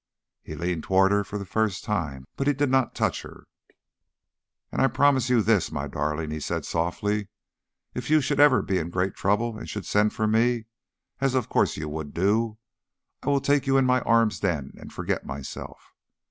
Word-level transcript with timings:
He 0.41 0.55
leaned 0.55 0.81
toward 0.81 1.11
her 1.11 1.23
for 1.23 1.37
the 1.37 1.45
first 1.45 1.83
time, 1.83 2.25
but 2.35 2.47
he 2.47 2.53
did 2.53 2.71
not 2.71 2.95
touch 2.95 3.21
her. 3.21 3.45
"And 4.71 4.81
I 4.81 4.87
promise 4.87 5.29
you 5.29 5.43
this, 5.43 5.71
my 5.71 5.87
darling," 5.87 6.31
he 6.31 6.39
said 6.39 6.65
softly: 6.65 7.27
"if 7.93 8.09
you 8.09 8.17
ever 8.17 8.21
should 8.23 8.65
be 8.65 8.79
in 8.79 8.89
great 8.89 9.13
trouble 9.13 9.55
and 9.59 9.69
should 9.69 9.85
send 9.85 10.11
for 10.11 10.25
me 10.25 10.65
as 11.19 11.35
of 11.35 11.49
course 11.49 11.77
you 11.77 11.87
would 11.87 12.15
do 12.15 12.57
I 13.21 13.27
will 13.27 13.41
take 13.41 13.67
you 13.67 13.77
in 13.77 13.85
my 13.85 14.01
arms 14.01 14.39
then 14.39 14.73
and 14.75 14.91
forget 14.91 15.23
myself. 15.23 15.93